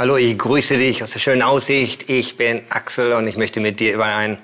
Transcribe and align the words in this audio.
Hallo, 0.00 0.16
ich 0.16 0.38
grüße 0.38 0.78
dich 0.78 1.02
aus 1.02 1.10
der 1.10 1.18
schönen 1.18 1.42
Aussicht. 1.42 2.08
Ich 2.08 2.38
bin 2.38 2.62
Axel 2.70 3.12
und 3.12 3.28
ich 3.28 3.36
möchte 3.36 3.60
mit 3.60 3.80
dir 3.80 3.92
über 3.92 4.06
ein 4.06 4.38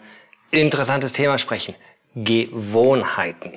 interessantes 0.50 1.14
Thema 1.14 1.38
sprechen. 1.38 1.74
Gewohnheiten. 2.14 3.52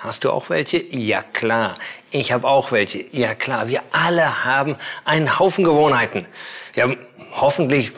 Hast 0.00 0.24
du 0.24 0.30
auch 0.30 0.48
welche? 0.48 0.82
Ja 0.96 1.22
klar. 1.22 1.76
Ich 2.10 2.32
habe 2.32 2.48
auch 2.48 2.72
welche. 2.72 3.04
Ja 3.12 3.34
klar. 3.34 3.68
Wir 3.68 3.82
alle 3.92 4.46
haben 4.46 4.76
einen 5.04 5.38
Haufen 5.38 5.62
Gewohnheiten. 5.62 6.24
Wir 6.72 6.84
haben 6.84 6.96
hoffentlich 7.32 7.92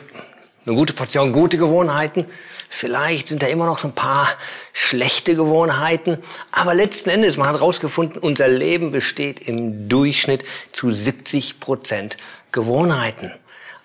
eine 0.65 0.75
gute 0.75 0.93
Portion 0.93 1.31
gute 1.31 1.57
Gewohnheiten. 1.57 2.25
Vielleicht 2.69 3.27
sind 3.27 3.43
da 3.43 3.47
immer 3.47 3.65
noch 3.65 3.77
so 3.77 3.87
ein 3.87 3.95
paar 3.95 4.27
schlechte 4.71 5.35
Gewohnheiten. 5.35 6.19
Aber 6.51 6.73
letzten 6.73 7.09
Endes, 7.09 7.37
man 7.37 7.47
hat 7.47 7.55
herausgefunden, 7.55 8.21
unser 8.21 8.47
Leben 8.47 8.91
besteht 8.91 9.41
im 9.41 9.89
Durchschnitt 9.89 10.45
zu 10.71 10.91
70 10.91 11.59
Prozent 11.59 12.17
Gewohnheiten. 12.51 13.31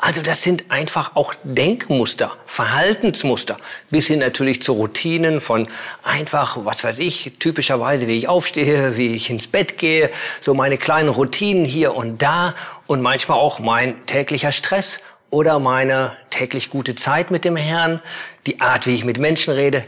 Also 0.01 0.23
das 0.23 0.45
sind 0.45 0.71
einfach 0.71 1.17
auch 1.17 1.35
Denkmuster, 1.43 2.37
Verhaltensmuster, 2.47 3.57
bis 3.91 4.07
hin 4.07 4.21
natürlich 4.21 4.63
zu 4.63 4.75
Routinen 4.75 5.41
von 5.41 5.67
einfach, 6.05 6.65
was 6.65 6.85
weiß 6.85 7.01
ich, 7.01 7.33
typischerweise, 7.41 8.07
wie 8.07 8.17
ich 8.17 8.29
aufstehe, 8.29 8.97
wie 8.97 9.17
ich 9.17 9.29
ins 9.29 9.49
Bett 9.49 9.77
gehe, 9.77 10.11
so 10.41 10.55
meine 10.55 10.79
kleinen 10.79 11.09
Routinen 11.09 11.65
hier 11.65 11.97
und 11.97 12.23
da 12.23 12.55
und 12.87 13.03
manchmal 13.03 13.39
auch 13.39 13.59
mein 13.59 14.07
täglicher 14.07 14.53
Stress 14.53 15.01
oder 15.31 15.59
meine 15.59 16.17
täglich 16.31 16.71
gute 16.71 16.95
Zeit 16.95 17.31
mit 17.31 17.45
dem 17.45 17.57
Herrn, 17.57 18.01
die 18.47 18.61
Art, 18.61 18.87
wie 18.87 18.95
ich 18.95 19.05
mit 19.05 19.19
Menschen 19.19 19.53
rede. 19.53 19.85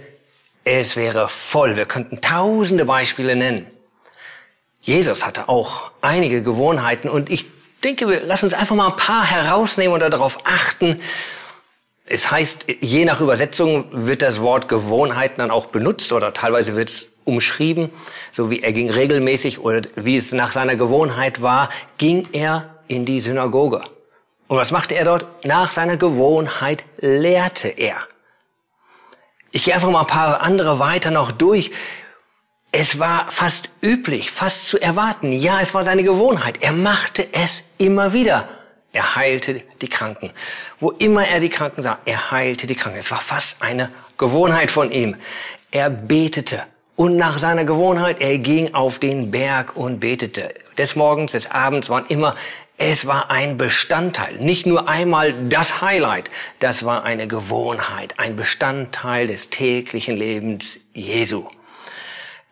Es 0.65 0.97
wäre 0.97 1.29
voll. 1.29 1.77
Wir 1.77 1.87
könnten 1.87 2.21
tausende 2.21 2.85
Beispiele 2.85 3.37
nennen. 3.37 3.67
Jesus 4.83 5.27
hatte 5.27 5.49
auch 5.49 5.91
einige 6.01 6.43
Gewohnheiten 6.43 7.09
und 7.09 7.31
ich 7.31 7.47
denke, 7.85 8.09
wir 8.09 8.23
lass 8.25 8.43
uns 8.43 8.55
einfach 8.55 8.77
mal 8.77 8.89
ein 8.89 8.97
paar 8.97 9.25
herausnehmen 9.25 9.95
und 9.95 10.13
darauf 10.13 10.39
achten. 10.45 11.01
Es 12.07 12.31
heißt, 12.31 12.67
je 12.81 13.05
nach 13.05 13.21
Übersetzung 13.21 13.87
wird 13.93 14.23
das 14.23 14.41
Wort 14.41 14.69
Gewohnheiten 14.69 15.39
dann 15.39 15.51
auch 15.51 15.67
benutzt 15.67 16.13
oder 16.13 16.33
teilweise 16.33 16.77
wird 16.77 16.89
es 16.89 17.07
umschrieben, 17.25 17.91
so 18.33 18.51
wie 18.51 18.63
er 18.63 18.73
ging 18.73 18.91
regelmäßig 18.91 19.61
oder 19.61 19.83
wie 19.97 20.17
es 20.17 20.33
nach 20.33 20.51
seiner 20.51 20.77
Gewohnheit 20.77 21.43
war, 21.43 21.69
ging 21.99 22.29
er 22.33 22.75
in 22.89 23.05
die 23.05 23.21
Synagoge. 23.21 23.83
Und 24.51 24.57
was 24.57 24.73
machte 24.73 24.97
er 24.97 25.05
dort? 25.05 25.45
Nach 25.45 25.69
seiner 25.69 25.97
Gewohnheit 25.97 26.85
lehrte 26.99 27.69
er. 27.69 27.99
Ich 29.53 29.63
gehe 29.63 29.73
einfach 29.73 29.91
mal 29.91 30.01
ein 30.01 30.09
paar 30.09 30.41
andere 30.41 30.81
weiter 30.81 31.13
noch 31.13 31.31
durch. 31.31 31.71
Es 32.73 32.99
war 32.99 33.31
fast 33.31 33.71
üblich, 33.81 34.33
fast 34.33 34.67
zu 34.67 34.83
erwarten. 34.83 35.31
Ja, 35.31 35.61
es 35.61 35.73
war 35.73 35.85
seine 35.85 36.03
Gewohnheit. 36.03 36.65
Er 36.65 36.73
machte 36.73 37.29
es 37.33 37.63
immer 37.79 38.13
wieder. 38.13 38.49
Er 38.93 39.15
heilte 39.15 39.63
die 39.83 39.89
Kranken. 39.89 40.33
Wo 40.81 40.91
immer 40.91 41.29
er 41.29 41.39
die 41.39 41.49
Kranken 41.49 41.83
sah, 41.83 42.01
er 42.05 42.33
heilte 42.33 42.67
die 42.67 42.75
Kranken. 42.75 42.99
Es 42.99 43.13
war 43.13 43.21
fast 43.21 43.63
eine 43.63 43.93
Gewohnheit 44.19 44.73
von 44.73 44.91
ihm. 44.91 45.15
Er 45.71 45.91
betete. 45.91 46.65
Und 47.01 47.17
nach 47.17 47.39
seiner 47.39 47.65
Gewohnheit, 47.65 48.21
er 48.21 48.37
ging 48.37 48.75
auf 48.75 48.99
den 48.99 49.31
Berg 49.31 49.75
und 49.75 50.01
betete. 50.01 50.53
Des 50.77 50.97
Morgens, 50.97 51.33
des 51.33 51.51
Abends, 51.51 51.89
wann 51.89 52.05
immer 52.05 52.35
es 52.77 53.07
war 53.07 53.31
ein 53.31 53.57
Bestandteil, 53.57 54.35
nicht 54.35 54.67
nur 54.67 54.87
einmal 54.87 55.33
das 55.49 55.81
Highlight, 55.81 56.31
das 56.59 56.85
war 56.85 57.03
eine 57.05 57.27
Gewohnheit, 57.27 58.19
ein 58.19 58.37
Bestandteil 58.37 59.29
des 59.29 59.49
täglichen 59.49 60.15
Lebens 60.15 60.79
Jesu. 60.93 61.47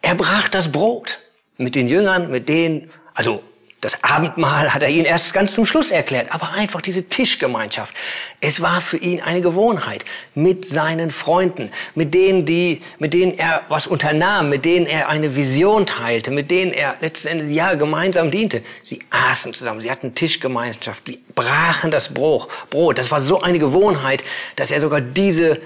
Er 0.01 0.15
brach 0.15 0.49
das 0.49 0.73
Brot 0.73 1.19
mit 1.59 1.75
den 1.75 1.87
Jüngern, 1.87 2.31
mit 2.31 2.49
denen, 2.49 2.91
also 3.13 3.43
das 3.81 4.03
Abendmahl 4.03 4.75
hat 4.75 4.83
er 4.83 4.89
ihnen 4.89 5.05
erst 5.05 5.33
ganz 5.33 5.55
zum 5.55 5.65
Schluss 5.65 5.93
erklärt, 5.93 6.35
aber 6.35 6.51
einfach 6.51 6.81
diese 6.81 7.09
Tischgemeinschaft. 7.09 7.95
Es 8.41 8.61
war 8.61 8.81
für 8.81 8.97
ihn 8.97 9.21
eine 9.21 9.41
Gewohnheit 9.41 10.05
mit 10.35 10.65
seinen 10.65 11.13
Freunden, 11.13 11.71
mit 11.95 12.13
denen, 12.13 12.45
die, 12.45 12.83
mit 12.99 13.15
denen 13.15 13.39
er 13.39 13.63
was 13.69 13.87
unternahm, 13.87 14.49
mit 14.49 14.65
denen 14.65 14.87
er 14.87 15.09
eine 15.09 15.37
Vision 15.37 15.87
teilte, 15.87 16.33
mit 16.33 16.51
denen 16.51 16.73
er 16.73 16.97
letzten 17.01 17.29
Endes 17.29 17.51
ja 17.51 17.75
gemeinsam 17.75 18.33
diente. 18.33 18.63
Sie 18.83 19.01
aßen 19.11 19.55
zusammen, 19.55 19.81
sie 19.81 19.93
hatten 19.93 20.13
Tischgemeinschaft, 20.13 21.07
die 21.07 21.23
brachen 21.37 21.93
das 21.93 22.13
Brot. 22.13 22.49
Brot. 22.71 22.99
Das 22.99 23.13
war 23.13 23.21
so 23.21 23.43
eine 23.43 23.61
Gewohnheit, 23.61 24.25
dass 24.57 24.73
er 24.73 24.81
sogar 24.81 25.01
diese 25.01 25.61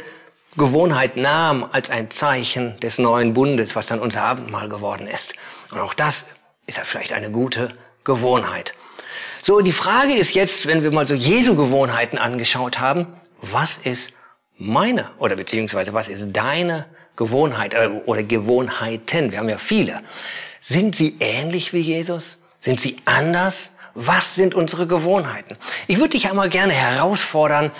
Gewohnheit 0.58 1.16
nahm 1.16 1.66
als 1.72 1.88
ein 1.88 2.10
Zeichen 2.10 2.78
des 2.80 2.98
neuen 2.98 3.32
Bundes, 3.32 3.74
was 3.74 3.86
dann 3.86 4.00
unser 4.00 4.22
Abendmahl 4.22 4.68
geworden 4.68 5.06
ist. 5.06 5.32
Und 5.72 5.80
auch 5.80 5.94
das 5.94 6.26
ist 6.66 6.76
ja 6.76 6.84
vielleicht 6.84 7.14
eine 7.14 7.30
gute 7.30 7.74
Gewohnheit. 8.04 8.74
So, 9.42 9.60
die 9.60 9.72
Frage 9.72 10.14
ist 10.14 10.34
jetzt, 10.34 10.66
wenn 10.66 10.82
wir 10.82 10.90
mal 10.92 11.06
so 11.06 11.14
Jesu 11.14 11.56
Gewohnheiten 11.56 12.18
angeschaut 12.18 12.78
haben, 12.78 13.08
was 13.40 13.76
ist 13.78 14.12
meine 14.56 15.10
oder 15.18 15.36
beziehungsweise 15.36 15.92
was 15.92 16.08
ist 16.08 16.28
deine 16.32 16.86
Gewohnheit 17.16 17.74
äh, 17.74 17.88
oder 18.06 18.22
Gewohnheiten? 18.22 19.32
Wir 19.32 19.38
haben 19.38 19.48
ja 19.48 19.58
viele. 19.58 20.00
Sind 20.60 20.94
sie 20.94 21.16
ähnlich 21.18 21.72
wie 21.72 21.80
Jesus? 21.80 22.38
Sind 22.60 22.80
sie 22.80 22.96
anders? 23.04 23.72
Was 23.94 24.36
sind 24.36 24.54
unsere 24.54 24.86
Gewohnheiten? 24.86 25.56
Ich 25.88 25.98
würde 25.98 26.10
dich 26.10 26.30
einmal 26.30 26.48
gerne 26.48 26.72
herausfordern, 26.72 27.72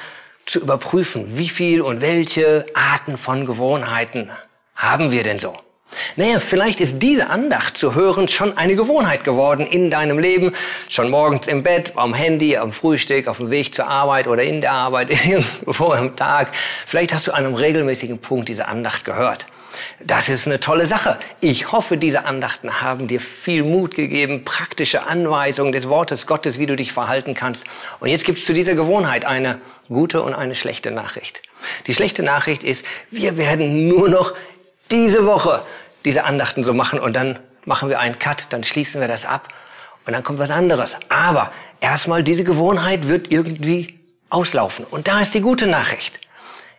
zu 0.45 0.61
überprüfen, 0.61 1.39
wie 1.39 1.49
viel 1.49 1.81
und 1.81 2.01
welche 2.01 2.67
Arten 2.75 3.17
von 3.17 3.47
Gewohnheiten 3.47 4.31
haben 4.75 5.13
wir 5.13 5.23
denn 5.23 5.39
so? 5.39 5.57
Naja, 6.17 6.41
vielleicht 6.41 6.81
ist 6.81 7.03
diese 7.03 7.29
Andacht 7.31 7.77
zu 7.77 7.95
hören 7.95 8.29
schon 8.29 8.57
eine 8.57 8.75
Gewohnheit 8.75 9.25
geworden 9.25 9.67
in 9.67 9.91
deinem 9.91 10.19
Leben. 10.19 10.53
Schon 10.89 11.11
morgens 11.11 11.47
im 11.47 11.63
Bett, 11.63 11.93
am 11.97 12.15
Handy, 12.15 12.57
am 12.57 12.73
Frühstück, 12.73 13.29
auf 13.29 13.39
dem 13.39 13.51
Weg 13.51 13.75
zur 13.75 13.87
Arbeit 13.87 14.27
oder 14.27 14.43
in 14.43 14.61
der 14.61 14.73
Arbeit, 14.73 15.11
irgendwo 15.27 15.93
am 15.93 16.17
Tag. 16.17 16.53
Vielleicht 16.87 17.13
hast 17.13 17.27
du 17.27 17.33
an 17.33 17.45
einem 17.45 17.55
regelmäßigen 17.55 18.19
Punkt 18.19 18.49
diese 18.49 18.69
Andacht 18.69 19.05
gehört. 19.05 19.47
Das 20.05 20.29
ist 20.29 20.47
eine 20.47 20.61
tolle 20.61 20.87
Sache. 20.87 21.19
Ich 21.41 21.73
hoffe, 21.73 21.97
diese 21.97 22.25
Andachten 22.25 22.83
haben 22.83 23.07
dir 23.07 23.21
viel 23.21 23.63
Mut 23.63 23.95
gegeben, 23.95 24.45
praktische 24.45 25.07
Anweisungen 25.07 25.73
des 25.73 25.89
Wortes 25.89 26.27
Gottes, 26.27 26.59
wie 26.59 26.67
du 26.67 26.77
dich 26.77 26.93
verhalten 26.93 27.35
kannst. 27.35 27.65
Und 28.01 28.09
jetzt 28.09 28.25
gibt 28.25 28.39
es 28.39 28.45
zu 28.45 28.53
dieser 28.53 28.75
Gewohnheit 28.75 29.25
eine 29.25 29.61
gute 29.89 30.23
und 30.23 30.35
eine 30.35 30.55
schlechte 30.55 30.91
Nachricht. 30.91 31.43
Die 31.87 31.95
schlechte 31.95 32.23
Nachricht 32.23 32.65
ist, 32.65 32.85
wir 33.11 33.37
werden 33.37 33.89
nur 33.89 34.09
noch 34.09 34.35
diese 34.93 35.27
Woche 35.27 35.63
diese 36.05 36.25
Andachten 36.25 36.65
so 36.65 36.75
machen 36.75 36.99
und 36.99 37.15
dann 37.15 37.39
machen 37.65 37.89
wir 37.89 38.01
einen 38.01 38.19
Cut, 38.19 38.47
dann 38.51 38.65
schließen 38.65 39.01
wir 39.01 39.09
das 39.09 39.25
ab 39.25 39.49
und 40.07 40.13
dann 40.13 40.23
kommt 40.23 40.39
was 40.39 40.51
anderes. 40.51 40.97
Aber 41.09 41.53
erstmal 41.81 42.23
diese 42.23 42.45
Gewohnheit 42.45 43.09
wird 43.09 43.31
irgendwie 43.31 44.01
auslaufen. 44.31 44.85
Und 44.85 45.09
da 45.09 45.21
ist 45.21 45.35
die 45.35 45.41
gute 45.41 45.67
Nachricht. 45.67 46.21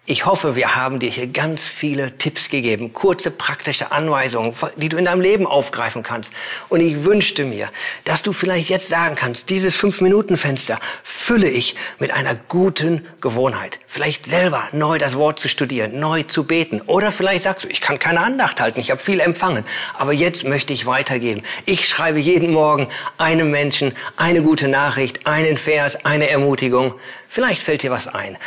Ich 0.05 0.25
hoffe, 0.25 0.57
wir 0.57 0.75
haben 0.75 0.99
dir 0.99 1.09
hier 1.09 1.27
ganz 1.27 1.65
viele 1.65 2.17
Tipps 2.17 2.49
gegeben, 2.49 2.91
kurze 2.91 3.31
praktische 3.31 3.93
Anweisungen, 3.93 4.53
die 4.75 4.89
du 4.89 4.97
in 4.97 5.05
deinem 5.05 5.21
Leben 5.21 5.47
aufgreifen 5.47 6.03
kannst. 6.03 6.33
Und 6.67 6.81
ich 6.81 7.05
wünschte 7.05 7.45
mir, 7.45 7.69
dass 8.03 8.21
du 8.21 8.33
vielleicht 8.33 8.67
jetzt 8.67 8.89
sagen 8.89 9.15
kannst, 9.15 9.49
dieses 9.49 9.77
Fünf-Minuten-Fenster 9.77 10.77
fülle 11.03 11.49
ich 11.49 11.77
mit 11.99 12.11
einer 12.11 12.35
guten 12.35 13.07
Gewohnheit. 13.21 13.79
Vielleicht 13.87 14.25
selber 14.25 14.67
neu 14.73 14.97
das 14.97 15.15
Wort 15.15 15.39
zu 15.39 15.47
studieren, 15.47 15.97
neu 15.97 16.23
zu 16.23 16.43
beten. 16.43 16.81
Oder 16.81 17.13
vielleicht 17.13 17.43
sagst 17.43 17.63
du, 17.63 17.69
ich 17.69 17.79
kann 17.79 17.97
keine 17.97 18.19
Andacht 18.19 18.59
halten, 18.59 18.81
ich 18.81 18.91
habe 18.91 18.99
viel 18.99 19.21
empfangen. 19.21 19.63
Aber 19.97 20.11
jetzt 20.11 20.43
möchte 20.43 20.73
ich 20.73 20.85
weitergeben. 20.85 21.43
Ich 21.63 21.87
schreibe 21.87 22.19
jeden 22.19 22.51
Morgen 22.51 22.89
einem 23.17 23.51
Menschen 23.51 23.93
eine 24.17 24.41
gute 24.41 24.67
Nachricht, 24.67 25.27
einen 25.27 25.55
Vers, 25.55 26.03
eine 26.03 26.29
Ermutigung. 26.29 26.93
Vielleicht 27.29 27.63
fällt 27.63 27.83
dir 27.83 27.91
was 27.91 28.09
ein 28.09 28.37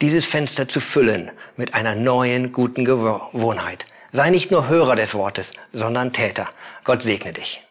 dieses 0.00 0.26
Fenster 0.26 0.68
zu 0.68 0.80
füllen 0.80 1.30
mit 1.56 1.74
einer 1.74 1.94
neuen, 1.94 2.52
guten 2.52 2.84
Gewohnheit. 2.84 3.86
Sei 4.12 4.30
nicht 4.30 4.50
nur 4.50 4.68
Hörer 4.68 4.96
des 4.96 5.14
Wortes, 5.14 5.52
sondern 5.72 6.12
Täter. 6.12 6.48
Gott 6.84 7.02
segne 7.02 7.32
dich. 7.32 7.65